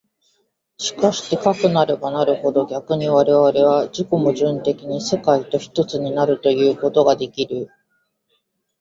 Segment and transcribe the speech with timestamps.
[0.77, 7.69] しかしてかくなればなるほど、逆に我々は自己矛盾的に世界と一つになるということができる。